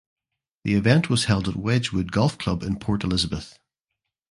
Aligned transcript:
The 0.63 0.73
event 0.73 1.11
was 1.11 1.25
held 1.25 1.47
at 1.47 1.55
Wedgewood 1.55 2.11
Golf 2.11 2.39
Club 2.39 2.63
in 2.63 2.79
Port 2.79 3.03
Elizabeth. 3.03 3.59